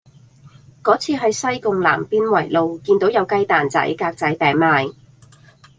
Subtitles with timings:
[0.81, 4.95] 嗰次喺西貢南邊圍路見到有雞蛋仔格仔餅賣